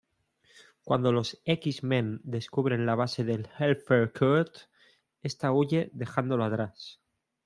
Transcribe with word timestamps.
Cuando 0.83 1.11
los 1.11 1.39
X-Men 1.45 2.21
descubren 2.23 2.87
la 2.87 2.95
base 2.95 3.23
del 3.23 3.47
Hellfire 3.59 4.11
Cult, 4.11 4.61
esta 5.21 5.51
huye 5.51 5.91
dejándolo 5.93 6.43
atrás. 6.43 6.99